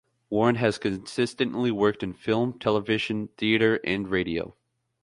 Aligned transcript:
Warren 0.31 0.55
has 0.55 0.79
consistently 0.79 1.69
worked 1.69 2.01
in 2.01 2.13
film, 2.13 2.57
television, 2.57 3.27
theatre 3.37 3.79
and 3.83 4.09
radio. 4.09 4.55